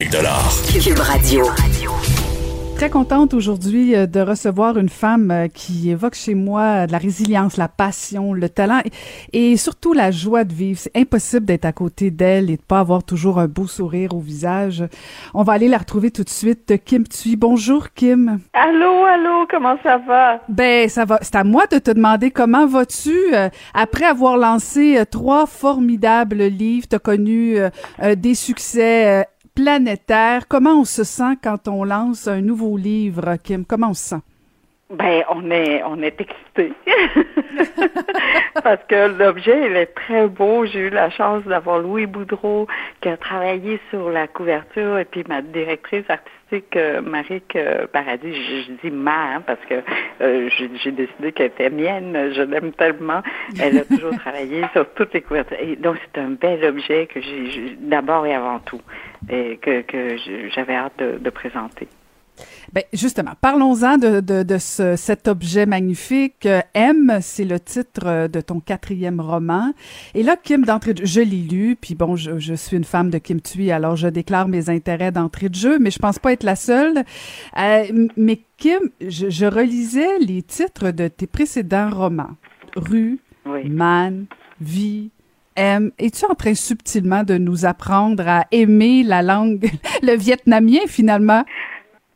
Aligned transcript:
Cube 0.00 1.00
Radio. 1.00 1.44
Très 2.76 2.88
contente 2.88 3.34
aujourd'hui 3.34 3.96
euh, 3.96 4.06
de 4.06 4.20
recevoir 4.20 4.78
une 4.78 4.88
femme 4.88 5.32
euh, 5.32 5.48
qui 5.48 5.90
évoque 5.90 6.14
chez 6.14 6.36
moi 6.36 6.62
euh, 6.62 6.86
de 6.86 6.92
la 6.92 6.98
résilience, 6.98 7.56
la 7.56 7.66
passion, 7.66 8.32
le 8.32 8.48
talent 8.48 8.80
et 9.32 9.56
surtout 9.56 9.94
la 9.94 10.12
joie 10.12 10.44
de 10.44 10.52
vivre. 10.52 10.78
C'est 10.78 10.96
impossible 10.96 11.46
d'être 11.46 11.64
à 11.64 11.72
côté 11.72 12.12
d'elle 12.12 12.48
et 12.48 12.56
de 12.56 12.62
pas 12.62 12.78
avoir 12.78 13.02
toujours 13.02 13.40
un 13.40 13.48
beau 13.48 13.66
sourire 13.66 14.14
au 14.14 14.20
visage. 14.20 14.84
On 15.34 15.42
va 15.42 15.54
aller 15.54 15.66
la 15.66 15.78
retrouver 15.78 16.12
tout 16.12 16.22
de 16.22 16.30
suite. 16.30 16.72
Kim 16.84 17.02
Thuy. 17.02 17.34
Bonjour, 17.34 17.88
Kim. 17.92 18.38
Allô, 18.52 19.04
allô, 19.04 19.48
comment 19.50 19.76
ça 19.82 19.98
va? 19.98 20.40
Ben, 20.48 20.88
ça 20.88 21.04
va. 21.04 21.18
C'est 21.22 21.34
à 21.34 21.42
moi 21.42 21.66
de 21.66 21.78
te 21.78 21.90
demander 21.90 22.30
comment 22.30 22.68
vas-tu 22.68 23.34
après 23.74 24.04
avoir 24.04 24.36
lancé 24.36 25.02
trois 25.10 25.46
formidables 25.46 26.44
livres. 26.44 26.86
T'as 26.88 27.00
connu 27.00 27.56
des 28.16 28.34
succès 28.36 29.26
planétaire. 29.58 30.46
Comment 30.46 30.82
on 30.82 30.84
se 30.84 31.02
sent 31.02 31.36
quand 31.42 31.66
on 31.66 31.82
lance 31.82 32.28
un 32.28 32.40
nouveau 32.40 32.76
livre, 32.76 33.34
Kim? 33.42 33.64
Comment 33.64 33.90
on 33.90 33.94
se 33.94 34.10
sent? 34.10 34.22
Ben, 34.90 35.22
on 35.28 35.50
est, 35.50 35.82
on 35.84 36.00
est 36.02 36.18
excité. 36.18 36.72
Parce 38.62 38.82
que 38.88 39.18
l'objet, 39.18 39.66
il 39.66 39.76
est 39.76 39.94
très 39.94 40.26
beau. 40.28 40.64
J'ai 40.64 40.80
eu 40.80 40.88
la 40.88 41.10
chance 41.10 41.44
d'avoir 41.44 41.80
Louis 41.80 42.06
Boudreau 42.06 42.66
qui 43.02 43.10
a 43.10 43.18
travaillé 43.18 43.78
sur 43.90 44.08
la 44.08 44.26
couverture 44.26 44.96
et 44.96 45.04
puis 45.04 45.24
ma 45.28 45.42
directrice 45.42 46.04
artistique, 46.08 46.74
euh, 46.76 47.02
Marie 47.02 47.42
Paradis. 47.92 48.34
Je, 48.34 48.72
dis 48.82 48.90
ma, 48.90 49.34
hein, 49.34 49.42
parce 49.46 49.60
que 49.68 49.82
euh, 50.22 50.48
j'ai 50.82 50.92
décidé 50.92 51.32
qu'elle 51.32 51.48
était 51.48 51.68
mienne. 51.68 52.32
Je 52.32 52.40
l'aime 52.40 52.72
tellement. 52.72 53.22
Elle 53.60 53.76
a 53.76 53.84
toujours 53.84 54.16
travaillé 54.18 54.64
sur 54.72 54.88
toutes 54.94 55.12
les 55.12 55.20
couvertures. 55.20 55.58
Et 55.60 55.76
donc, 55.76 55.96
c'est 56.02 56.18
un 56.18 56.30
bel 56.30 56.64
objet 56.64 57.06
que 57.08 57.20
j'ai, 57.20 57.76
d'abord 57.78 58.24
et 58.24 58.34
avant 58.34 58.60
tout, 58.60 58.80
et 59.28 59.58
que, 59.58 59.82
que 59.82 60.16
j'avais 60.48 60.76
hâte 60.76 60.98
de, 60.98 61.18
de 61.18 61.28
présenter. 61.28 61.88
Ben 62.72 62.84
justement, 62.92 63.32
parlons-en 63.40 63.96
de, 63.96 64.20
de, 64.20 64.42
de 64.42 64.58
ce, 64.58 64.94
cet 64.96 65.26
objet 65.26 65.64
magnifique. 65.64 66.46
M, 66.74 67.18
c'est 67.22 67.44
le 67.44 67.58
titre 67.58 68.06
euh, 68.06 68.28
de 68.28 68.40
ton 68.40 68.60
quatrième 68.60 69.20
roman. 69.20 69.72
Et 70.14 70.22
là, 70.22 70.36
Kim, 70.36 70.64
d'entrée 70.64 70.92
de 70.92 71.06
je 71.06 71.20
l'ai 71.20 71.42
lu, 71.42 71.76
puis 71.80 71.94
bon, 71.94 72.14
je, 72.14 72.38
je, 72.38 72.54
suis 72.54 72.76
une 72.76 72.84
femme 72.84 73.08
de 73.08 73.18
Kim 73.18 73.40
Thuy, 73.40 73.70
alors 73.70 73.96
je 73.96 74.08
déclare 74.08 74.48
mes 74.48 74.68
intérêts 74.68 75.12
d'entrée 75.12 75.48
de 75.48 75.54
jeu, 75.54 75.78
mais 75.78 75.90
je 75.90 75.98
pense 75.98 76.18
pas 76.18 76.32
être 76.32 76.42
la 76.42 76.56
seule. 76.56 77.04
Euh, 77.58 78.08
mais 78.16 78.40
Kim, 78.58 78.80
je, 79.00 79.30
je, 79.30 79.46
relisais 79.46 80.18
les 80.18 80.42
titres 80.42 80.90
de 80.90 81.08
tes 81.08 81.26
précédents 81.26 81.90
romans. 81.90 82.36
Rue, 82.76 83.18
Man, 83.46 84.26
Vie, 84.60 85.10
M. 85.56 85.90
Es-tu 85.98 86.24
en 86.26 86.34
train 86.34 86.54
subtilement 86.54 87.24
de 87.24 87.38
nous 87.38 87.64
apprendre 87.64 88.28
à 88.28 88.46
aimer 88.52 89.02
la 89.02 89.22
langue, 89.22 89.70
le 90.02 90.14
vietnamien 90.16 90.80
finalement? 90.86 91.44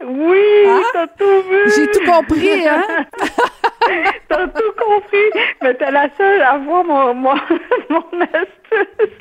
Oui, 0.04 0.64
hein? 0.66 0.82
t'as 0.92 1.06
tout 1.06 1.42
vu. 1.48 1.70
J'ai 1.76 1.90
tout 1.90 2.04
compris, 2.10 2.68
hein? 2.68 2.82
t'as 4.28 4.46
tout 4.48 4.72
compris, 4.78 5.42
mais 5.62 5.74
t'es 5.74 5.90
la 5.90 6.08
seule 6.16 6.42
à 6.42 6.58
voir 6.58 6.84
mon, 6.84 7.14
mon, 7.14 7.34
mon 7.90 8.04
astuce. 8.20 9.20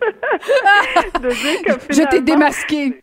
de 1.22 1.30
dire 1.30 1.62
que. 1.66 1.94
Je 1.94 2.10
t'ai 2.10 2.22
démasqué. 2.22 3.02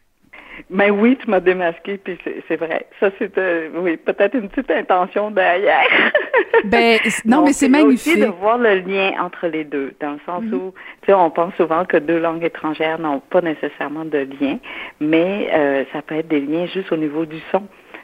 Mais 0.71 0.91
oui, 0.91 1.17
tu 1.17 1.31
m'as 1.31 1.41
démasqué, 1.41 1.99
puis 1.99 2.19
c'est 2.47 2.57
vrai. 2.57 2.87
Ça, 3.01 3.11
c'est 3.19 3.37
euh, 3.39 3.71
oui, 3.75 3.97
peut-être 3.97 4.35
une 4.35 4.49
petite 4.49 4.71
intention 4.71 5.31
derrière. 5.31 5.87
ben 6.65 6.99
non, 7.25 7.45
mais 7.45 7.53
c'est 7.53 7.69
magnifique. 7.69 8.15
aussi 8.15 8.21
de 8.21 8.27
voir 8.27 8.59
le 8.59 8.77
lien 8.81 9.13
entre 9.21 9.47
les 9.47 9.65
deux, 9.65 9.93
dans 10.01 10.13
le 10.13 10.19
sens 10.27 10.43
mm-hmm. 10.45 10.55
où, 10.55 10.75
tu 11.03 11.07
sais, 11.07 11.15
on 11.15 11.31
pense 11.31 11.55
souvent 11.55 11.85
que 11.85 11.97
deux 11.97 12.19
langues 12.19 12.45
étrangères 12.45 12.99
n'ont 12.99 13.21
pas 13.21 13.41
nécessairement 13.41 14.05
de 14.05 14.27
lien, 14.41 14.59
mais 15.01 15.49
euh, 15.53 15.85
ça 15.93 16.03
peut 16.03 16.17
être 16.17 16.29
des 16.29 16.41
liens 16.41 16.67
juste 16.67 16.93
au 16.93 16.97
niveau 16.97 17.25
du 17.25 17.39
son. 17.51 17.63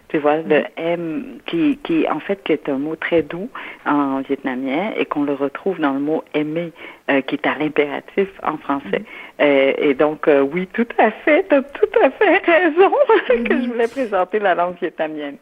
Tu 0.09 0.19
vois, 0.21 0.37
le 0.37 0.63
M, 0.77 1.41
qui, 1.47 1.79
qui 1.83 2.09
en 2.09 2.21
fait 2.21 2.41
qui 2.45 2.53
est 2.53 2.69
un 2.69 2.79
mot 2.79 2.95
très 2.95 3.23
doux 3.23 3.49
en 3.85 4.21
vietnamien 4.21 4.93
et 4.97 5.07
qu'on 5.07 5.25
le 5.25 5.33
retrouve 5.33 5.81
dans 5.81 5.93
le 5.93 5.99
mot 5.99 6.23
aimer, 6.35 6.71
euh, 7.11 7.21
qui 7.23 7.35
est 7.35 7.47
à 7.47 7.57
l'impératif 7.59 8.29
en 8.45 8.57
français. 8.59 9.01
Mm-hmm. 9.01 9.43
Euh, 9.43 9.73
et 9.79 9.95
donc, 9.95 10.29
euh, 10.29 10.41
oui, 10.41 10.69
tout 10.73 10.87
à 10.99 11.11
fait, 11.11 11.49
tu 11.49 11.55
as 11.57 11.63
tout 11.63 11.89
à 12.01 12.11
fait 12.11 12.39
raison 12.47 12.93
que 13.45 13.61
je 13.61 13.67
voulais 13.67 13.89
présenter 13.89 14.39
la 14.39 14.55
langue 14.55 14.77
vietnamienne. 14.81 15.37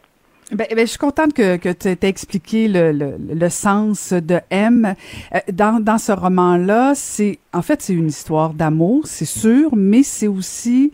Ben, 0.51 0.67
ben, 0.69 0.79
je 0.79 0.85
suis 0.85 0.99
contente 0.99 1.33
que, 1.33 1.71
tu 1.71 1.87
aies 1.87 1.97
expliqué 2.01 2.67
le, 2.67 3.49
sens 3.49 4.13
de 4.13 4.39
M. 4.49 4.93
Euh, 5.33 5.39
dans, 5.51 5.97
ce 5.97 6.11
roman-là, 6.11 6.93
c'est 6.95 7.39
en 7.53 7.61
fait 7.61 7.81
c'est 7.81 7.93
une 7.93 8.07
histoire 8.07 8.53
d'amour, 8.53 9.07
c'est 9.07 9.25
sûr, 9.25 9.75
mais 9.75 10.03
c'est 10.03 10.27
aussi 10.27 10.91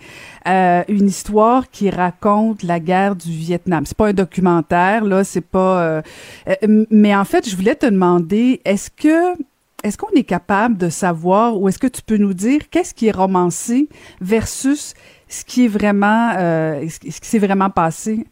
euh, 0.47 0.83
une 0.87 1.07
histoire 1.07 1.69
qui 1.69 1.89
raconte 1.89 2.63
la 2.63 2.79
guerre 2.79 3.15
du 3.15 3.31
Vietnam. 3.31 3.85
C'est 3.85 3.97
pas 3.97 4.07
un 4.07 4.13
documentaire, 4.13 5.03
là, 5.03 5.23
c'est 5.23 5.41
pas. 5.41 5.81
Euh, 5.81 6.01
mais 6.89 7.15
en 7.15 7.25
fait, 7.25 7.49
je 7.49 7.55
voulais 7.55 7.75
te 7.75 7.87
demander, 7.87 8.61
est-ce 8.65 8.89
que 8.91 9.35
est-ce 9.83 9.97
qu'on 9.97 10.11
est 10.11 10.23
capable 10.23 10.77
de 10.77 10.89
savoir 10.89 11.59
ou 11.59 11.69
est-ce 11.69 11.79
que 11.79 11.87
tu 11.87 12.01
peux 12.01 12.17
nous 12.17 12.33
dire 12.33 12.69
qu'est-ce 12.69 12.93
qui 12.93 13.07
est 13.07 13.15
romancé 13.15 13.87
versus 14.21 14.93
ce 15.27 15.43
qui 15.43 15.65
est 15.65 15.69
vraiment 15.69 16.31
ce 16.33 16.99
qui 16.99 17.27
s'est 17.27 17.39
vraiment 17.39 17.69
passé? 17.69 18.25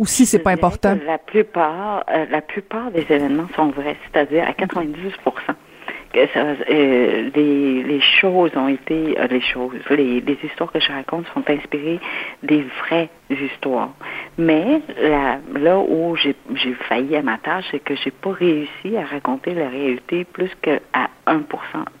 Ou 0.00 0.06
si 0.06 0.24
c'est 0.24 0.38
pas 0.38 0.52
important? 0.52 0.96
La 1.06 1.18
plupart, 1.18 2.04
euh, 2.10 2.24
la 2.30 2.40
plupart 2.40 2.90
des 2.90 3.02
événements 3.02 3.48
sont 3.54 3.68
vrais, 3.68 3.96
c'est-à-dire 4.10 4.48
à 4.48 4.54
98 4.54 5.14
que 6.12 6.26
ça, 6.34 6.40
euh, 6.40 7.30
les, 7.36 7.82
les, 7.84 8.00
choses 8.00 8.50
ont 8.56 8.66
été 8.66 9.16
euh, 9.18 9.28
les 9.28 9.42
choses, 9.42 9.74
les, 9.90 10.20
les, 10.20 10.38
histoires 10.42 10.72
que 10.72 10.80
je 10.80 10.90
raconte 10.90 11.26
sont 11.34 11.44
inspirées 11.48 12.00
des 12.42 12.64
vraies 12.80 13.10
histoires. 13.30 13.90
Mais 14.36 14.80
là, 15.00 15.38
là 15.54 15.78
où 15.78 16.16
j'ai 16.16 16.34
failli 16.88 17.14
à 17.14 17.22
ma 17.22 17.38
tâche, 17.38 17.66
c'est 17.70 17.78
que 17.78 17.94
j'ai 17.94 18.10
pas 18.10 18.32
réussi 18.32 18.96
à 18.96 19.04
raconter 19.04 19.54
la 19.54 19.68
réalité 19.68 20.24
plus 20.24 20.50
qu'à 20.62 20.80
1%. 21.26 21.42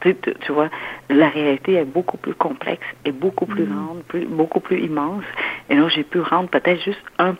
Tu, 0.00 0.16
tu, 0.16 0.52
vois, 0.52 0.70
la 1.08 1.28
réalité 1.28 1.74
est 1.74 1.84
beaucoup 1.84 2.16
plus 2.16 2.34
complexe 2.34 2.86
et 3.04 3.12
beaucoup 3.12 3.46
plus 3.46 3.64
mm. 3.64 3.74
grande, 3.74 4.02
plus, 4.04 4.24
beaucoup 4.24 4.60
plus 4.60 4.80
immense. 4.80 5.24
Et 5.68 5.76
là, 5.76 5.86
j'ai 5.88 6.02
pu 6.02 6.18
rendre 6.18 6.48
peut-être 6.48 6.82
juste 6.82 7.04
1% 7.18 7.36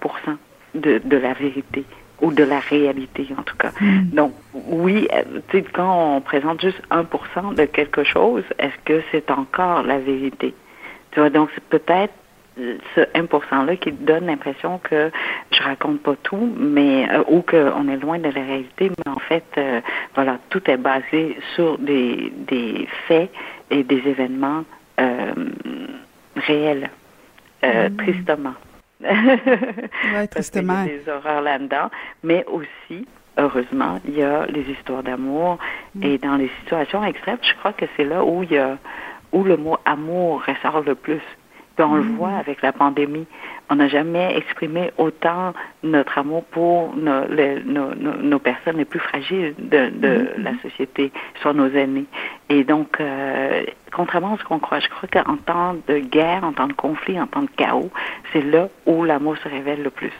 de, 0.75 1.01
de 1.05 1.17
la 1.17 1.33
vérité 1.33 1.85
ou 2.21 2.33
de 2.33 2.45
la 2.45 2.61
réalité 2.61 3.27
en 3.37 3.43
tout 3.43 3.57
cas. 3.57 3.73
Hmm. 3.81 4.11
Donc 4.13 4.33
oui, 4.55 5.09
euh, 5.13 5.41
tu 5.49 5.59
sais, 5.59 5.65
quand 5.73 6.17
on 6.17 6.21
présente 6.21 6.61
juste 6.61 6.83
1% 6.91 7.55
de 7.55 7.65
quelque 7.65 8.05
chose, 8.05 8.45
est-ce 8.59 8.77
que 8.85 9.03
c'est 9.11 9.31
encore 9.31 9.83
la 9.83 9.99
vérité? 9.99 10.55
Tu 11.13 11.21
vois, 11.21 11.31
donc 11.31 11.49
c'est 11.55 11.65
peut-être 11.65 12.15
ce 12.95 13.01
1%-là 13.15 13.77
qui 13.77 13.93
donne 13.93 14.27
l'impression 14.27 14.79
que 14.79 15.11
je 15.51 15.63
raconte 15.63 16.01
pas 16.03 16.17
tout, 16.23 16.53
mais 16.57 17.09
euh, 17.11 17.23
ou 17.29 17.43
qu'on 17.43 17.89
est 17.89 17.97
loin 17.97 18.19
de 18.19 18.25
la 18.25 18.31
réalité, 18.31 18.91
mais 18.91 19.13
en 19.13 19.19
fait, 19.19 19.45
euh, 19.57 19.81
voilà, 20.15 20.39
tout 20.51 20.69
est 20.71 20.77
basé 20.77 21.39
sur 21.55 21.79
des, 21.79 22.33
des 22.37 22.89
faits 23.07 23.31
et 23.71 23.83
des 23.83 24.03
événements 24.07 24.65
euh, 25.01 25.33
réels, 26.37 26.91
hmm. 27.63 27.97
tristement. 27.97 28.55
Ouais, 29.03 30.27
tristement. 30.31 30.85
Il 30.85 30.93
y 30.93 30.95
a 30.95 30.99
des 30.99 31.11
horreurs 31.11 31.43
là-dedans, 31.43 31.91
mais 32.23 32.45
aussi, 32.47 33.07
heureusement, 33.39 34.01
il 34.05 34.17
y 34.17 34.23
a 34.23 34.47
les 34.47 34.63
histoires 34.63 35.03
d'amour. 35.03 35.59
Mm. 35.95 36.03
Et 36.03 36.19
dans 36.19 36.37
les 36.37 36.51
situations 36.61 37.05
extrêmes, 37.05 37.39
je 37.43 37.55
crois 37.55 37.73
que 37.73 37.87
c'est 37.97 38.05
là 38.05 38.25
où 38.25 38.43
il 38.43 38.53
y 38.53 38.59
a 38.59 38.79
où 39.33 39.45
le 39.45 39.57
mot 39.57 39.77
amour 39.85 40.43
ressort 40.45 40.81
le 40.81 40.95
plus. 40.95 41.23
Puis 41.81 41.89
on 41.89 41.95
le 41.95 42.03
voit 42.03 42.35
avec 42.35 42.61
la 42.61 42.73
pandémie 42.73 43.27
on 43.71 43.77
n'a 43.77 43.87
jamais 43.87 44.37
exprimé 44.37 44.91
autant 44.99 45.55
notre 45.85 46.19
amour 46.19 46.45
pour 46.47 46.95
nos, 46.97 47.25
nos, 47.65 47.95
nos, 47.95 48.39
personnes 48.41 48.79
les 48.79 48.85
plus 48.85 48.99
fragiles 48.99 49.55
de, 49.59 49.91
de 49.91 50.09
mm-hmm. 50.09 50.43
la 50.43 50.51
société, 50.61 51.13
soit 51.41 51.53
nos 51.53 51.69
aînés. 51.69 52.07
Et 52.49 52.65
donc, 52.65 53.01
euh, 53.01 53.65
contrairement 53.93 54.35
à 54.35 54.39
ce 54.39 54.45
qu'on 54.45 54.59
croit, 54.59 54.81
je 54.81 54.89
crois 54.89 55.09
qu'en 55.09 55.37
temps 55.37 55.77
de 55.87 55.99
guerre, 55.99 56.43
en 56.43 56.53
temps 56.53 56.67
de 56.67 56.73
conflit, 56.73 57.19
en 57.21 57.29
temps 57.29 57.43
de 57.43 57.51
chaos, 57.57 57.91
c'est 58.33 58.43
là 58.43 58.69
où 58.87 59.05
l'amour 59.05 59.37
se 59.39 59.49
révèle 59.49 59.85
le 59.85 59.91
plus. 59.91 60.13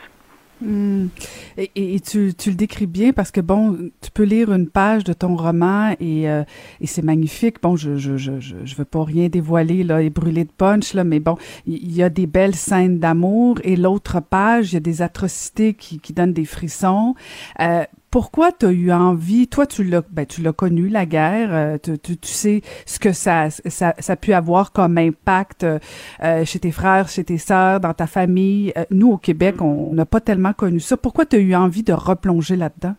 Hmm. 0.61 1.09
Et, 1.57 2.01
tu, 2.01 2.35
tu 2.37 2.51
le 2.51 2.57
décris 2.57 2.87
bien 2.87 3.13
parce 3.13 3.31
que 3.31 3.41
bon, 3.41 3.91
tu 4.01 4.11
peux 4.11 4.25
lire 4.25 4.53
une 4.53 4.69
page 4.69 5.05
de 5.05 5.13
ton 5.13 5.37
roman 5.37 5.95
et, 6.01 6.29
euh, 6.29 6.43
et 6.81 6.87
c'est 6.87 7.03
magnifique. 7.03 7.63
Bon, 7.63 7.77
je, 7.77 7.97
je, 7.97 8.17
je, 8.17 8.33
je 8.41 8.75
veux 8.77 8.85
pas 8.85 9.05
rien 9.05 9.29
dévoiler 9.29 9.85
là 9.85 10.03
et 10.03 10.11
brûler 10.11 10.45
de 10.45 10.53
punch 10.53 10.95
là, 10.95 11.05
mais 11.05 11.21
bon, 11.21 11.37
il 11.67 11.93
y, 11.93 12.03
a 12.03 12.11
des 12.11 12.27
belles 12.27 12.55
scènes 12.55 12.99
d'amour 12.99 13.59
et 13.65 13.77
l'autre 13.77 14.21
page, 14.21 14.73
il 14.73 14.75
y 14.75 14.77
a 14.77 14.81
des 14.81 15.03
atrocités 15.03 15.75
qui, 15.75 15.99
qui 15.99 16.13
donnent 16.13 16.33
des 16.33 16.45
frissons. 16.45 17.15
Euh, 17.61 17.85
pourquoi 18.11 18.51
tu 18.51 18.67
eu 18.67 18.93
envie, 18.93 19.47
toi 19.47 19.67
tu 19.67 19.85
l'as 19.85 20.03
ben, 20.11 20.27
tu 20.27 20.43
l'as 20.43 20.53
connu 20.53 20.89
la 20.89 21.07
guerre, 21.07 21.51
euh, 21.53 21.79
tu, 21.79 22.17
sais 22.23 22.63
ce 22.85 22.99
que 22.99 23.13
ça, 23.13 23.51
ça, 23.51 23.95
ça 23.99 24.13
a 24.13 24.17
pu 24.17 24.33
avoir 24.33 24.73
comme 24.73 24.99
impact 24.99 25.65
euh, 25.65 26.45
chez 26.45 26.59
tes 26.59 26.73
frères, 26.73 27.09
chez 27.09 27.25
tes 27.25 27.39
sœurs, 27.39 27.81
dans 27.81 27.95
ta 27.95 28.07
famille? 28.07 28.73
Euh, 28.77 28.85
nous 28.91 29.13
au 29.13 29.19
Québec, 29.19 29.63
on 29.63 29.95
n'a 29.95 30.07
pas 30.07 30.21
tellement 30.21 30.53
connu 30.53 30.81
ça. 30.81 30.97
Pourquoi 30.97 31.25
tu 31.25 31.37
eu 31.37 31.55
envie 31.55 31.85
de 31.85 31.93
replonger 31.93 32.57
là-dedans? 32.57 32.97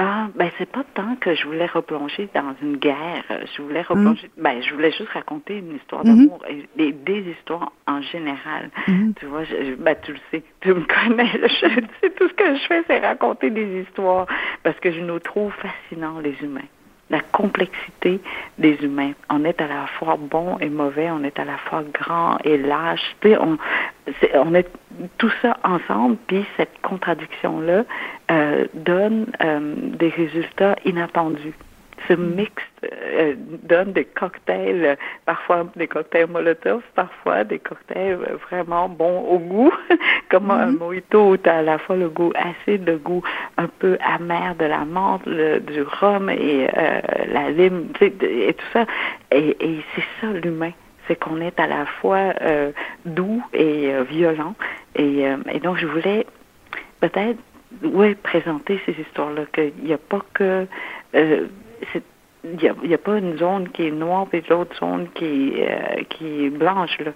Ah, 0.00 0.28
ben 0.36 0.48
c'est 0.58 0.70
pas 0.70 0.84
tant 0.94 1.16
que 1.16 1.34
je 1.34 1.44
voulais 1.44 1.66
replonger 1.66 2.28
dans 2.32 2.54
une 2.62 2.76
guerre. 2.76 3.24
Je 3.56 3.60
voulais 3.60 3.82
replonger. 3.82 4.30
Mm. 4.36 4.42
Ben, 4.42 4.62
je 4.62 4.72
voulais 4.72 4.92
juste 4.92 5.08
raconter 5.08 5.56
une 5.56 5.74
histoire 5.74 6.04
mm-hmm. 6.04 6.28
d'amour 6.28 6.44
et 6.78 6.92
des, 6.92 7.20
histoires 7.32 7.72
en 7.88 8.00
général. 8.02 8.70
Mm-hmm. 8.86 9.14
Tu 9.14 9.26
vois, 9.26 9.42
je, 9.42 9.74
ben 9.74 9.96
tu 10.00 10.12
le 10.12 10.18
sais, 10.30 10.44
tu 10.60 10.68
me 10.68 10.84
connais. 10.84 11.26
Je 11.42 11.68
sais 12.00 12.10
tout 12.10 12.28
ce 12.28 12.34
que 12.34 12.54
je 12.54 12.66
fais, 12.68 12.84
c'est 12.86 13.00
raconter 13.00 13.50
des 13.50 13.82
histoires 13.82 14.28
parce 14.62 14.78
que 14.78 14.92
je 14.92 15.00
nous 15.00 15.18
trouve 15.18 15.52
fascinants 15.54 16.20
les 16.20 16.36
humains 16.42 16.68
la 17.10 17.20
complexité 17.20 18.20
des 18.58 18.74
humains. 18.82 19.12
On 19.30 19.44
est 19.44 19.60
à 19.60 19.66
la 19.66 19.86
fois 19.86 20.18
bon 20.18 20.58
et 20.58 20.68
mauvais, 20.68 21.10
on 21.10 21.24
est 21.24 21.38
à 21.38 21.44
la 21.44 21.56
fois 21.56 21.82
grand 21.82 22.36
et 22.44 22.58
lâche. 22.58 23.16
on, 23.24 23.56
on 24.34 24.54
est 24.54 24.68
tout 25.18 25.32
ça 25.42 25.56
ensemble, 25.64 26.16
puis 26.26 26.44
cette 26.56 26.80
contradiction-là 26.82 27.84
euh, 28.30 28.66
donne 28.74 29.26
euh, 29.42 29.74
des 29.76 30.08
résultats 30.08 30.76
inattendus 30.84 31.54
ce 32.06 32.12
mix 32.12 32.62
euh, 32.84 33.34
donne 33.64 33.92
des 33.92 34.04
cocktails, 34.04 34.96
parfois 35.26 35.66
des 35.74 35.88
cocktails 35.88 36.28
Molotov, 36.28 36.80
parfois 36.94 37.42
des 37.42 37.58
cocktails 37.58 38.16
vraiment 38.48 38.88
bons 38.88 39.18
au 39.28 39.38
goût, 39.40 39.72
comme 40.30 40.50
un 40.52 40.70
mm-hmm. 40.70 40.78
mojito 40.78 41.30
où 41.30 41.36
tu 41.36 41.50
as 41.50 41.56
à 41.56 41.62
la 41.62 41.78
fois 41.78 41.96
le 41.96 42.08
goût 42.08 42.32
acide, 42.36 42.86
le 42.86 42.98
goût 42.98 43.22
un 43.56 43.66
peu 43.66 43.98
amer 44.00 44.54
de 44.54 44.66
la 44.66 44.84
menthe, 44.84 45.28
du 45.28 45.82
rhum 45.82 46.30
et 46.30 46.68
la 47.26 47.50
lime, 47.50 47.88
et 48.00 48.54
tout 48.54 48.66
ça. 48.72 48.86
Et, 49.32 49.56
et 49.60 49.84
c'est 49.96 50.04
ça 50.20 50.32
l'humain 50.32 50.72
c'est 51.08 51.16
qu'on 51.16 51.40
est 51.40 51.58
à 51.58 51.66
la 51.66 51.86
fois 51.86 52.34
euh, 52.42 52.70
doux 53.06 53.42
et 53.52 53.90
violent. 54.08 54.54
Et, 54.94 55.24
et, 55.50 55.60
donc, 55.60 55.78
je 55.78 55.86
voulais 55.86 56.26
peut-être 57.00 57.38
ouais, 57.82 58.14
présenter 58.14 58.80
ces 58.86 58.92
histoires-là, 58.92 59.46
qu'il 59.52 59.72
n'y 59.82 59.92
a 59.92 59.98
pas 59.98 60.20
que 60.34 60.66
il 62.44 62.88
n'y 62.88 62.94
a, 62.94 62.98
pas 62.98 63.18
une 63.18 63.36
zone 63.38 63.68
qui 63.70 63.86
est 63.86 63.90
noire 63.90 64.26
et 64.32 64.42
l'autre 64.48 64.76
zone 64.76 65.08
qui, 65.14 65.54
euh, 65.58 66.02
qui 66.08 66.46
est 66.46 66.50
blanche. 66.50 66.98
Là. 67.00 67.12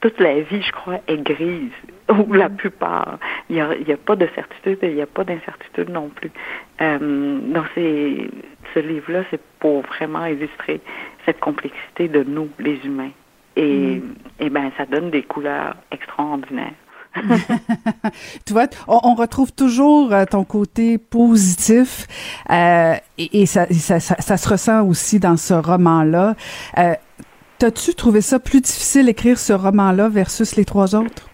Toute 0.00 0.18
la 0.18 0.40
vie, 0.40 0.62
je 0.62 0.72
crois, 0.72 0.98
est 1.08 1.18
grise, 1.18 1.72
ou 2.08 2.32
la 2.32 2.48
plupart. 2.48 3.18
Il 3.48 3.56
n'y 3.56 3.60
a, 3.60 3.68
a, 3.68 3.96
pas 3.96 4.16
de 4.16 4.28
certitude 4.34 4.78
et 4.82 4.88
il 4.88 4.94
n'y 4.94 5.02
a 5.02 5.06
pas 5.06 5.24
d'incertitude 5.24 5.90
non 5.90 6.08
plus. 6.08 6.30
Euh, 6.80 7.38
donc, 7.40 7.66
ce 7.74 8.80
livre-là, 8.80 9.24
c'est 9.30 9.40
pour 9.58 9.82
vraiment 9.82 10.24
illustrer 10.26 10.80
cette 11.26 11.40
complexité 11.40 12.08
de 12.08 12.22
nous, 12.22 12.48
les 12.58 12.78
humains. 12.84 13.10
Et, 13.56 13.96
mm. 13.96 14.14
et 14.40 14.50
ben, 14.50 14.70
ça 14.76 14.86
donne 14.86 15.10
des 15.10 15.22
couleurs 15.22 15.76
extraordinaires. 15.90 16.74
tu 18.46 18.52
vois, 18.52 18.66
on, 18.86 19.16
retrouve 19.16 19.52
toujours 19.52 20.12
euh, 20.12 20.24
ton 20.26 20.44
côté 20.44 20.96
positif 20.96 22.06
euh, 22.50 22.94
et, 23.18 23.46
ça, 23.46 23.66
ça, 23.66 23.98
ça, 23.98 24.36
se 24.36 24.48
ressent 24.48 24.86
aussi 24.86 25.18
dans 25.18 25.36
ce 25.36 25.54
roman-là. 25.54 26.36
Euh, 26.78 26.94
T'as-tu 27.60 27.94
trouvé 27.94 28.22
ça 28.22 28.38
plus 28.38 28.62
difficile 28.62 29.04
d'écrire 29.04 29.38
ce 29.38 29.52
roman-là 29.52 30.08
versus 30.08 30.56
les 30.56 30.64
trois 30.64 30.94
autres? 30.94 31.28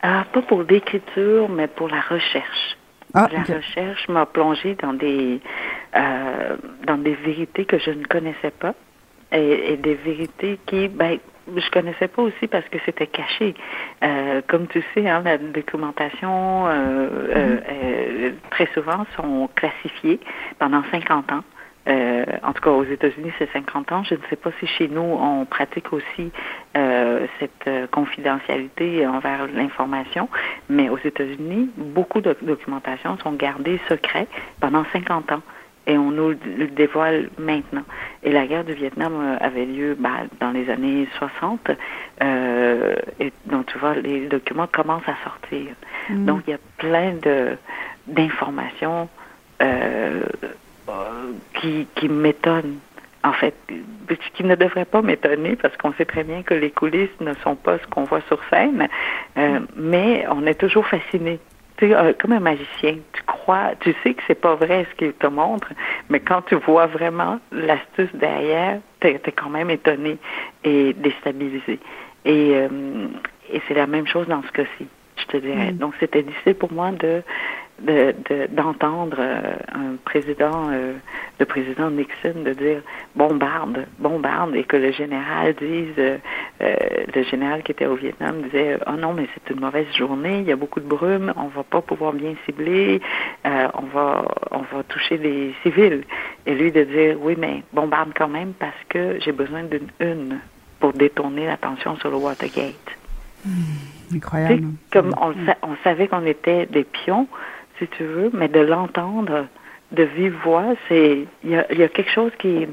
Ah, 0.00 0.24
pas 0.32 0.40
pour 0.40 0.62
l'écriture, 0.62 1.50
mais 1.50 1.68
pour 1.68 1.88
la 1.88 2.00
recherche. 2.00 2.78
Ah, 3.12 3.28
la 3.30 3.42
recherche 3.42 4.08
m'a 4.08 4.24
plongé 4.24 4.74
dans 4.80 4.94
des 4.94 5.42
euh, 5.96 6.56
dans 6.86 6.96
des 6.96 7.14
vérités 7.14 7.66
que 7.66 7.78
je 7.78 7.90
ne 7.90 8.04
connaissais 8.04 8.52
pas 8.52 8.74
et, 9.34 9.72
et 9.72 9.76
des 9.76 9.94
vérités 9.94 10.58
qui, 10.66 10.88
ben, 10.88 11.18
je 11.56 11.70
connaissais 11.70 12.08
pas 12.08 12.22
aussi 12.22 12.46
parce 12.46 12.66
que 12.68 12.78
c'était 12.84 13.06
caché. 13.06 13.54
Euh, 14.02 14.40
comme 14.46 14.66
tu 14.66 14.82
sais, 14.94 15.08
hein, 15.08 15.22
la 15.24 15.38
documentation, 15.38 16.66
euh, 16.66 17.08
euh, 17.34 18.30
mm-hmm. 18.30 18.34
très 18.50 18.66
souvent, 18.74 19.04
sont 19.16 19.48
classifiées 19.54 20.20
pendant 20.58 20.82
50 20.90 21.32
ans. 21.32 21.44
en 21.86 22.52
tout 22.54 22.62
cas, 22.62 22.70
aux 22.70 22.84
États-Unis, 22.84 23.32
c'est 23.38 23.50
50 23.52 23.92
ans. 23.92 24.04
Je 24.04 24.14
ne 24.14 24.20
sais 24.30 24.36
pas 24.36 24.50
si 24.58 24.66
chez 24.66 24.88
nous, 24.88 25.02
on 25.02 25.44
pratique 25.44 25.92
aussi 25.92 26.32
cette 27.38 27.90
confidentialité 27.90 29.06
envers 29.06 29.46
l'information, 29.48 30.28
mais 30.70 30.88
aux 30.88 30.98
États-Unis, 30.98 31.70
beaucoup 31.76 32.22
de 32.22 32.34
documentations 32.40 33.18
sont 33.18 33.32
gardées 33.32 33.78
secrètes 33.88 34.30
pendant 34.60 34.84
50 34.92 35.32
ans 35.32 35.42
et 35.86 35.98
on 35.98 36.10
nous 36.10 36.30
le 36.30 36.66
dévoile 36.68 37.28
maintenant. 37.38 37.84
Et 38.22 38.32
la 38.32 38.46
guerre 38.46 38.64
du 38.64 38.72
Vietnam 38.72 39.12
euh, 39.14 39.36
avait 39.40 39.66
lieu 39.66 39.96
bah, 39.98 40.22
dans 40.40 40.50
les 40.50 40.70
années 40.70 41.06
60, 41.18 41.70
euh, 42.22 42.94
et 43.20 43.32
donc 43.46 43.66
tu 43.66 43.78
vois, 43.78 43.94
les 43.94 44.26
documents 44.26 44.66
commencent 44.66 45.08
à 45.08 45.16
sortir. 45.24 45.74
Mm. 46.08 46.24
Donc 46.24 46.42
il 46.46 46.52
y 46.52 46.54
a 46.54 46.60
plein 46.78 47.14
de 47.14 47.56
d'informations 48.06 49.08
euh, 49.62 50.20
qui, 51.54 51.86
qui 51.94 52.08
m'étonnent. 52.08 52.78
En 53.22 53.32
fait, 53.32 53.54
qui 54.34 54.44
ne 54.44 54.54
devrait 54.54 54.84
pas 54.84 55.00
m'étonner 55.00 55.56
parce 55.56 55.74
qu'on 55.78 55.94
sait 55.94 56.04
très 56.04 56.24
bien 56.24 56.42
que 56.42 56.52
les 56.52 56.70
coulisses 56.70 57.18
ne 57.20 57.32
sont 57.42 57.56
pas 57.56 57.78
ce 57.78 57.86
qu'on 57.86 58.04
voit 58.04 58.20
sur 58.28 58.38
scène, 58.50 58.86
euh, 59.38 59.60
mm. 59.60 59.66
mais 59.76 60.26
on 60.30 60.46
est 60.46 60.54
toujours 60.54 60.86
fasciné 60.86 61.40
sais, 61.88 61.94
euh, 61.94 62.12
comme 62.18 62.32
un 62.32 62.40
magicien, 62.40 62.96
tu 63.12 63.22
crois, 63.26 63.72
tu 63.80 63.94
sais 64.02 64.14
que 64.14 64.22
c'est 64.26 64.40
pas 64.40 64.54
vrai 64.54 64.86
ce 64.90 64.96
qu'il 64.96 65.12
te 65.12 65.26
montre, 65.26 65.68
mais 66.08 66.20
quand 66.20 66.42
tu 66.42 66.56
vois 66.56 66.86
vraiment 66.86 67.38
l'astuce 67.52 68.14
derrière, 68.14 68.80
tu 69.00 69.08
es, 69.08 69.18
quand 69.32 69.50
même 69.50 69.70
étonné 69.70 70.18
et 70.64 70.92
déstabilisé. 70.94 71.78
Et, 72.24 72.52
euh, 72.54 72.68
et 73.52 73.60
c'est 73.68 73.74
la 73.74 73.86
même 73.86 74.06
chose 74.06 74.26
dans 74.28 74.42
ce 74.42 74.52
cas-ci, 74.52 74.86
je 75.16 75.24
te 75.26 75.36
dirais. 75.36 75.72
Mm. 75.72 75.78
Donc, 75.78 75.94
c'était 76.00 76.22
difficile 76.22 76.54
pour 76.54 76.72
moi 76.72 76.90
de 76.92 77.22
d'entendre 77.80 79.16
de, 79.16 79.22
euh, 79.22 79.56
un 79.72 79.96
président, 80.04 80.70
euh, 80.70 80.94
le 81.38 81.44
président 81.44 81.90
Nixon, 81.90 82.42
de 82.44 82.52
dire 82.52 82.82
bombarde, 83.16 83.86
bombarde, 83.98 84.54
et 84.54 84.64
que 84.64 84.76
le 84.76 84.92
général 84.92 85.54
dise, 85.54 85.94
euh, 85.98 86.18
le 86.60 87.22
général 87.24 87.62
qui 87.62 87.72
était 87.72 87.86
au 87.86 87.96
Vietnam 87.96 88.42
disait, 88.42 88.78
oh 88.86 88.92
non, 88.92 89.12
mais 89.12 89.26
c'est 89.34 89.52
une 89.52 89.60
mauvaise 89.60 89.92
journée, 89.96 90.40
il 90.40 90.46
y 90.46 90.52
a 90.52 90.56
beaucoup 90.56 90.80
de 90.80 90.86
brume, 90.86 91.32
on 91.36 91.48
va 91.48 91.64
pas 91.64 91.82
pouvoir 91.82 92.12
bien 92.12 92.34
cibler, 92.46 93.00
on 93.44 93.86
va, 93.92 94.24
on 94.52 94.62
va 94.62 94.82
toucher 94.88 95.18
les 95.18 95.54
civils. 95.62 96.04
Et 96.46 96.54
lui 96.54 96.70
de 96.70 96.84
dire, 96.84 97.16
oui, 97.20 97.34
mais 97.36 97.62
bombarde 97.72 98.12
quand 98.16 98.28
même 98.28 98.52
parce 98.52 98.72
que 98.88 99.18
j'ai 99.20 99.32
besoin 99.32 99.64
d'une 99.64 99.88
une 100.00 100.38
pour 100.78 100.92
détourner 100.92 101.46
l'attention 101.46 101.96
sur 101.96 102.10
le 102.10 102.16
Watergate. 102.16 102.74
Hmm, 103.44 104.16
incroyable. 104.16 104.68
comme 104.90 105.14
on, 105.20 105.34
on 105.62 105.76
savait 105.82 106.08
qu'on 106.08 106.24
était 106.24 106.66
des 106.66 106.84
pions, 106.84 107.26
si 107.78 107.88
tu 107.88 108.04
veux, 108.04 108.30
mais 108.32 108.48
de 108.48 108.60
l'entendre 108.60 109.46
de 109.92 110.02
vive 110.02 110.36
voix, 110.42 110.74
c'est 110.88 111.26
il 111.42 111.50
y 111.50 111.56
a, 111.56 111.72
y 111.72 111.82
a, 111.82 111.88
quelque 111.88 112.10
chose 112.10 112.32
qui 112.38 112.66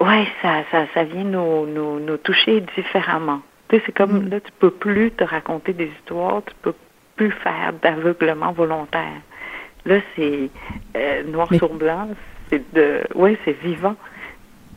ouais, 0.00 0.26
ça, 0.42 0.62
ça, 0.70 0.86
ça 0.94 1.04
vient 1.04 1.24
nous, 1.24 1.66
nous, 1.66 2.00
nous 2.00 2.16
toucher 2.16 2.62
différemment. 2.76 3.40
Tu 3.68 3.76
sais, 3.76 3.82
c'est 3.86 3.92
comme 3.92 4.24
mm. 4.24 4.30
là, 4.30 4.40
tu 4.40 4.52
peux 4.58 4.70
plus 4.70 5.10
te 5.12 5.24
raconter 5.24 5.72
des 5.72 5.90
histoires, 5.98 6.42
tu 6.46 6.54
peux 6.62 6.74
plus 7.16 7.30
faire 7.30 7.72
d'aveuglement 7.82 8.52
volontaire. 8.52 9.20
Là, 9.84 10.00
c'est 10.16 10.50
euh, 10.96 11.22
noir 11.24 11.48
sur 11.54 11.72
blanc, 11.74 12.08
c'est 12.48 12.72
de 12.74 13.02
ouais, 13.14 13.38
c'est 13.44 13.58
vivant. 13.60 13.96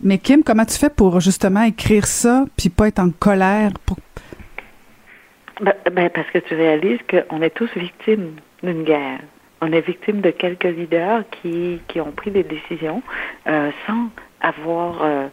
Mais 0.02 0.18
Kim, 0.18 0.44
comment 0.44 0.66
tu 0.66 0.78
fais 0.78 0.90
pour 0.90 1.20
justement 1.22 1.64
écrire 1.64 2.06
ça 2.06 2.46
puis 2.58 2.70
pas 2.70 2.88
être 2.90 3.00
en 3.00 3.10
colère 3.10 3.72
pour 3.86 3.98
ben, 5.62 5.74
ben 5.92 6.10
parce 6.10 6.30
que 6.32 6.40
tu 6.40 6.56
réalises 6.56 7.00
qu'on 7.10 7.42
est 7.42 7.52
tous 7.52 7.70
victimes 7.76 8.36
d'une 8.64 8.84
guerre. 8.84 9.20
On 9.62 9.72
est 9.72 9.86
victime 9.86 10.22
de 10.22 10.32
quelques 10.32 10.64
leaders 10.66 11.24
qui, 11.32 11.80
qui 11.88 12.02
ont 12.02 12.12
pris 12.12 12.32
des 12.32 12.44
décisions 12.44 13.02
euh, 13.48 13.72
sans 13.88 14.10
avoir, 14.42 15.04
euh, 15.04 15.28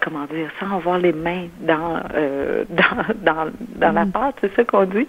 comment 0.00 0.24
dire, 0.24 0.50
sans 0.58 0.74
avoir 0.76 0.98
les 0.98 1.12
mains 1.12 1.48
dans 1.60 2.00
euh, 2.14 2.64
dans, 2.70 3.14
dans, 3.16 3.52
dans 3.76 3.92
la 3.92 4.04
mm. 4.06 4.12
pâte, 4.12 4.36
c'est 4.40 4.54
ça 4.54 4.64
qu'on 4.64 4.84
dit. 4.84 5.06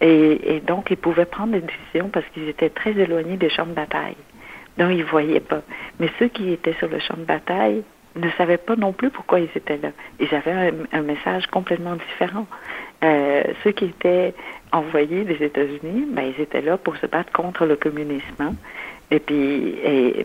Et, 0.00 0.56
et 0.56 0.60
donc, 0.60 0.90
ils 0.90 0.96
pouvaient 0.96 1.24
prendre 1.24 1.52
des 1.52 1.62
décisions 1.62 2.10
parce 2.10 2.26
qu'ils 2.34 2.48
étaient 2.48 2.70
très 2.70 2.92
éloignés 2.92 3.36
des 3.36 3.48
champs 3.48 3.66
de 3.66 3.72
bataille. 3.72 4.16
Donc, 4.78 4.90
ils 4.90 4.98
ne 4.98 5.04
voyaient 5.04 5.40
pas. 5.40 5.62
Mais 6.00 6.10
ceux 6.18 6.28
qui 6.28 6.52
étaient 6.52 6.74
sur 6.74 6.88
le 6.88 6.98
champ 6.98 7.16
de 7.16 7.24
bataille 7.24 7.82
ne 8.16 8.28
savaient 8.36 8.58
pas 8.58 8.76
non 8.76 8.92
plus 8.92 9.10
pourquoi 9.10 9.40
ils 9.40 9.48
étaient 9.54 9.78
là. 9.78 9.90
Ils 10.20 10.34
avaient 10.34 10.52
un, 10.52 10.98
un 10.98 11.02
message 11.02 11.46
complètement 11.46 11.94
différent. 11.94 12.46
Euh, 13.02 13.42
ceux 13.64 13.72
qui 13.72 13.86
étaient 13.86 14.34
envoyés 14.70 15.24
des 15.24 15.44
États-Unis, 15.44 16.06
ben, 16.08 16.32
ils 16.36 16.40
étaient 16.40 16.62
là 16.62 16.76
pour 16.76 16.96
se 16.96 17.06
battre 17.06 17.32
contre 17.32 17.66
le 17.66 17.76
communisme. 17.76 18.54
Et 19.10 19.18
puis, 19.18 19.74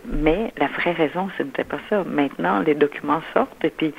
mais 0.05 0.53
la 0.57 0.67
vraie 0.67 0.93
raison, 0.93 1.27
ce 1.37 1.43
n'était 1.43 1.65
pas 1.65 1.79
ça. 1.89 2.05
Maintenant, 2.05 2.59
les 2.59 2.73
documents 2.73 3.21
sortent 3.33 3.65
et 3.65 3.69
puis 3.69 3.93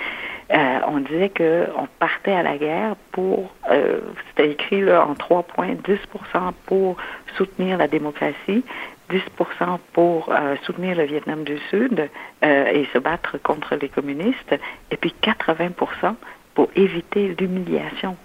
euh, 0.50 0.78
on 0.86 1.00
disait 1.00 1.28
qu'on 1.28 1.86
partait 1.98 2.32
à 2.32 2.42
la 2.42 2.56
guerre 2.56 2.96
pour, 3.12 3.52
euh, 3.70 4.00
c'était 4.28 4.50
écrit 4.50 4.80
là 4.80 5.06
en 5.06 5.14
trois 5.14 5.42
points, 5.42 5.74
10% 5.74 6.52
pour 6.64 6.96
soutenir 7.36 7.76
la 7.76 7.86
démocratie, 7.86 8.64
10% 9.10 9.78
pour 9.92 10.32
euh, 10.32 10.56
soutenir 10.62 10.96
le 10.96 11.04
Vietnam 11.04 11.44
du 11.44 11.58
Sud 11.70 12.08
et 12.42 12.86
se 12.92 12.98
battre 12.98 13.36
contre 13.42 13.76
les 13.76 13.88
communistes, 13.88 14.54
et 14.90 14.96
puis 14.96 15.14
80% 15.22 16.14
pour 16.54 16.68
éviter 16.76 17.34
l'humiliation 17.38 18.16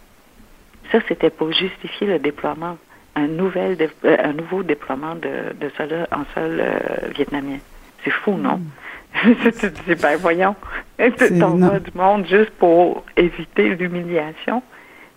ça, 0.92 1.00
c'était 1.08 1.30
pour 1.30 1.52
justifier 1.52 2.08
le 2.08 2.20
déploiement. 2.20 2.78
un, 3.16 3.28
nouvel 3.28 3.78
euh, 4.06 4.18
un 4.20 4.34
nouveau 4.34 4.64
déploiement 4.64 5.16
de, 5.16 5.54
de 5.60 5.70
soldats 5.78 6.08
en 6.12 6.26
sol 6.34 6.60
euh, 6.60 6.80
vietnamien. 7.16 7.60
C'est 8.04 8.12
fou, 8.12 8.34
non? 8.34 8.58
Mm. 8.58 9.36
tu 9.44 9.52
te 9.52 9.68
dis, 9.68 9.96
ben 10.02 10.18
voyons, 10.18 10.56
tu 10.98 11.40
t'envoies 11.40 11.80
du 11.80 11.92
monde 11.96 12.26
juste 12.28 12.52
pour 12.52 13.04
éviter 13.16 13.76
l'humiliation. 13.76 14.64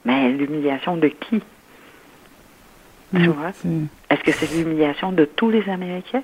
Mais 0.05 0.31
l'humiliation 0.31 0.97
de 0.97 1.09
qui? 1.09 1.43
tu 3.15 3.19
mm, 3.19 3.27
vois? 3.29 3.53
Est-ce 4.11 4.23
que 4.23 4.33
c'est 4.33 4.53
l'humiliation 4.55 5.13
de 5.13 5.25
tous 5.25 5.51
les 5.51 5.69
Américains? 5.69 6.23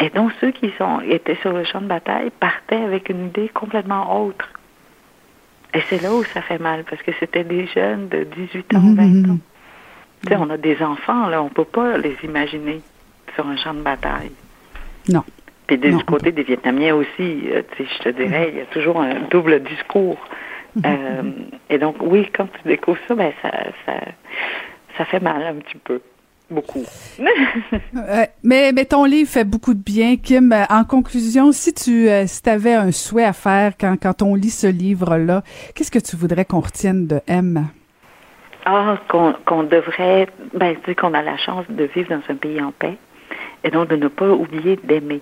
Et 0.00 0.10
donc, 0.10 0.32
ceux 0.40 0.50
qui 0.50 0.72
sont, 0.78 1.00
étaient 1.00 1.36
sur 1.36 1.52
le 1.52 1.64
champ 1.64 1.80
de 1.80 1.86
bataille 1.86 2.30
partaient 2.30 2.82
avec 2.82 3.08
une 3.08 3.26
idée 3.26 3.48
complètement 3.48 4.24
autre. 4.24 4.48
Et 5.74 5.80
c'est 5.88 6.02
là 6.02 6.12
où 6.12 6.22
ça 6.24 6.42
fait 6.42 6.58
mal, 6.58 6.84
parce 6.88 7.02
que 7.02 7.12
c'était 7.18 7.44
des 7.44 7.66
jeunes 7.66 8.08
de 8.08 8.24
18 8.24 8.74
ans, 8.74 8.94
20 8.94 9.02
mhm, 9.02 9.30
ans. 9.30 9.38
Tu 10.22 10.28
sais, 10.28 10.36
on 10.36 10.50
a 10.50 10.56
des 10.56 10.82
enfants, 10.82 11.28
là, 11.28 11.42
on 11.42 11.48
peut 11.48 11.64
pas 11.64 11.96
les 11.98 12.16
imaginer 12.22 12.80
sur 13.34 13.46
un 13.46 13.56
champ 13.56 13.74
de 13.74 13.80
bataille. 13.80 14.32
Non. 15.08 15.24
Puis 15.66 15.78
du 15.78 16.04
côté 16.04 16.32
des 16.32 16.42
Vietnamiens 16.42 16.94
aussi, 16.94 17.48
euh, 17.50 17.62
tu 17.76 17.84
sais, 17.84 17.90
je 17.98 18.02
te 18.02 18.08
dirais, 18.10 18.50
il 18.52 18.58
y 18.58 18.60
a 18.60 18.66
toujours 18.66 19.00
un 19.00 19.20
double 19.30 19.62
discours. 19.62 20.18
Mhm. 20.76 20.82
Euh, 20.84 21.22
et 21.70 21.78
donc, 21.78 21.96
oui, 22.00 22.28
quand 22.34 22.46
tu 22.46 22.68
découvres 22.68 22.98
ça, 23.08 23.14
ben 23.14 23.32
ça, 23.40 23.50
ça, 23.86 23.94
ça 24.98 25.04
fait 25.06 25.20
mal 25.20 25.42
un 25.42 25.54
petit 25.54 25.78
peu 25.78 26.00
beaucoup. 26.52 26.84
mais, 28.42 28.72
mais 28.72 28.84
ton 28.84 29.04
livre 29.04 29.30
fait 29.30 29.44
beaucoup 29.44 29.74
de 29.74 29.82
bien, 29.82 30.16
Kim. 30.16 30.52
Euh, 30.52 30.64
en 30.70 30.84
conclusion, 30.84 31.52
si 31.52 31.74
tu 31.74 32.08
euh, 32.08 32.26
si 32.26 32.48
avais 32.48 32.74
un 32.74 32.92
souhait 32.92 33.24
à 33.24 33.32
faire 33.32 33.72
quand, 33.78 33.96
quand 34.00 34.22
on 34.22 34.34
lit 34.34 34.50
ce 34.50 34.66
livre-là, 34.66 35.42
qu'est-ce 35.74 35.90
que 35.90 35.98
tu 35.98 36.16
voudrais 36.16 36.44
qu'on 36.44 36.60
retienne 36.60 37.06
de 37.06 37.20
M? 37.26 37.66
Ah, 38.64 38.96
qu'on 39.08 39.62
devrait, 39.64 40.28
ben, 40.54 40.76
qu'on 40.96 41.14
a 41.14 41.22
la 41.22 41.36
chance 41.36 41.64
de 41.68 41.84
vivre 41.84 42.10
dans 42.10 42.22
un 42.32 42.36
pays 42.36 42.62
en 42.62 42.70
paix 42.70 42.96
et 43.64 43.70
donc 43.70 43.88
de 43.88 43.96
ne 43.96 44.08
pas 44.08 44.30
oublier 44.30 44.78
d'aimer. 44.84 45.20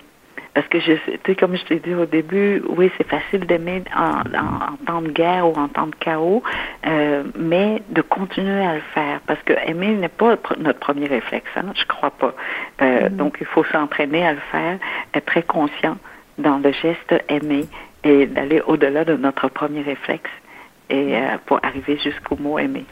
Parce 0.53 0.67
que, 0.67 0.79
je, 0.79 0.93
tu 0.93 1.19
sais, 1.25 1.35
comme 1.35 1.55
je 1.55 1.63
t'ai 1.63 1.79
dit 1.79 1.93
au 1.93 2.05
début, 2.05 2.61
oui, 2.67 2.91
c'est 2.97 3.07
facile 3.07 3.45
d'aimer 3.45 3.83
en, 3.95 4.19
en, 4.37 4.75
temps 4.85 5.01
de 5.01 5.09
guerre 5.09 5.47
ou 5.47 5.53
en 5.53 5.69
temps 5.69 5.87
de 5.87 5.95
chaos, 5.95 6.43
euh, 6.85 7.23
mais 7.37 7.81
de 7.89 8.01
continuer 8.01 8.65
à 8.65 8.75
le 8.75 8.81
faire. 8.93 9.21
Parce 9.27 9.41
que 9.43 9.53
aimer 9.65 9.95
n'est 9.95 10.09
pas 10.09 10.35
notre 10.59 10.79
premier 10.79 11.07
réflexe, 11.07 11.49
hein, 11.55 11.71
je 11.75 11.85
crois 11.85 12.11
pas. 12.11 12.33
Euh, 12.81 13.07
mm-hmm. 13.07 13.15
Donc, 13.15 13.37
il 13.39 13.47
faut 13.47 13.63
s'entraîner 13.65 14.25
à 14.25 14.33
le 14.33 14.41
faire, 14.51 14.77
être 15.13 15.25
très 15.25 15.43
conscient 15.43 15.97
dans 16.37 16.57
le 16.57 16.71
geste 16.73 17.13
aimer 17.29 17.65
et 18.03 18.25
d'aller 18.25 18.61
au-delà 18.65 19.05
de 19.05 19.15
notre 19.15 19.47
premier 19.47 19.81
réflexe 19.81 20.29
et 20.89 21.15
euh, 21.15 21.37
pour 21.45 21.59
arriver 21.63 21.97
jusqu'au 21.97 22.35
mot 22.35 22.59
aimer. 22.59 22.85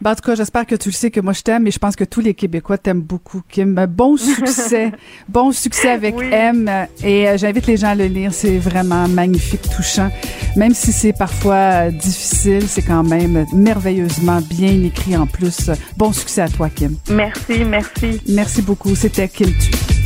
Ben, 0.00 0.12
en 0.12 0.14
tout 0.14 0.22
cas, 0.22 0.34
j'espère 0.34 0.66
que 0.66 0.74
tu 0.74 0.88
le 0.88 0.94
sais 0.94 1.10
que 1.10 1.20
moi 1.20 1.32
je 1.32 1.42
t'aime 1.42 1.66
et 1.66 1.70
je 1.70 1.78
pense 1.78 1.96
que 1.96 2.04
tous 2.04 2.20
les 2.20 2.34
Québécois 2.34 2.78
t'aiment 2.78 3.00
beaucoup, 3.00 3.42
Kim. 3.48 3.74
Ben, 3.74 3.86
bon 3.86 4.16
succès. 4.16 4.92
bon 5.28 5.52
succès 5.52 5.90
avec 5.90 6.14
M. 6.18 6.70
Et 7.02 7.28
euh, 7.28 7.36
j'invite 7.36 7.66
les 7.66 7.76
gens 7.76 7.88
à 7.88 7.94
le 7.94 8.06
lire. 8.06 8.32
C'est 8.32 8.58
vraiment 8.58 9.08
magnifique, 9.08 9.62
touchant. 9.74 10.10
Même 10.56 10.74
si 10.74 10.92
c'est 10.92 11.12
parfois 11.12 11.86
euh, 11.86 11.90
difficile, 11.90 12.68
c'est 12.68 12.82
quand 12.82 13.02
même 13.04 13.46
merveilleusement 13.52 14.40
bien 14.40 14.82
écrit 14.84 15.16
en 15.16 15.26
plus. 15.26 15.70
Bon 15.96 16.12
succès 16.12 16.42
à 16.42 16.48
toi, 16.48 16.68
Kim. 16.70 16.96
Merci, 17.10 17.64
merci. 17.64 18.20
Merci 18.28 18.62
beaucoup. 18.62 18.94
C'était 18.94 19.28
Kim 19.28 19.50
Tu. 19.58 19.97